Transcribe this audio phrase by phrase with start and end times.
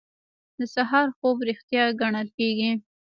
[0.57, 2.71] د سهار خوب ریښتیا ګڼل کیږي.